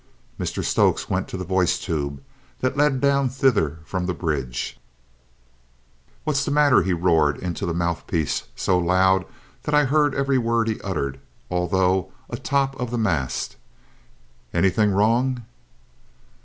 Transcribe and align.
Mr 0.39 0.63
Stokes 0.65 1.11
went 1.11 1.27
to 1.27 1.37
the 1.37 1.43
voice 1.43 1.77
tube 1.77 2.23
that 2.61 2.75
led 2.75 2.99
down 2.99 3.29
thither 3.29 3.77
from 3.85 4.07
the 4.07 4.15
bridge. 4.15 4.79
"What's 6.23 6.43
the 6.43 6.49
matter?" 6.49 6.81
he 6.81 6.91
roared 6.91 7.37
into 7.37 7.67
the 7.67 7.73
mouthpiece 7.75 8.45
so 8.55 8.79
loud 8.79 9.25
that 9.61 9.75
I 9.75 9.83
heard 9.85 10.15
every 10.15 10.39
word 10.39 10.69
he 10.69 10.81
uttered, 10.81 11.19
although 11.51 12.11
a 12.31 12.37
top 12.37 12.75
of 12.79 12.89
the 12.89 12.97
mast. 12.97 13.57
"Anything 14.55 14.89
wrong?" 14.89 15.43